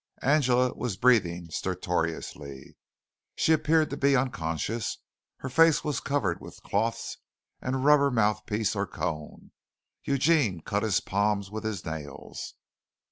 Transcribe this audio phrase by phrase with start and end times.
[0.23, 2.75] Angela was breathing stertorously.
[3.35, 4.97] She appeared to be unconscious.
[5.41, 7.17] Her face was covered with cloths
[7.61, 9.51] and a rubber mouth piece or cone.
[10.03, 12.55] Eugene cut his palms with his nails.